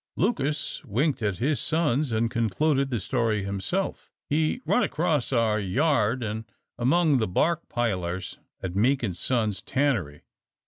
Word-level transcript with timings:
Lucas 0.15 0.83
winked 0.83 1.21
at 1.21 1.35
his 1.35 1.59
sons 1.59 2.11
and 2.11 2.31
concluded 2.31 2.89
the 2.89 2.99
story 2.99 3.43
himself. 3.43 4.09
"He 4.31 4.59
run 4.65 4.81
across 4.81 5.31
our 5.31 5.59
yard, 5.59 6.23
an' 6.23 6.45
among 6.79 7.19
the 7.19 7.27
bark 7.27 7.69
pilers 7.69 8.39
at 8.63 8.75
Meek 8.75 9.03
an' 9.03 9.13
Sons' 9.13 9.61
tannery. 9.61 10.23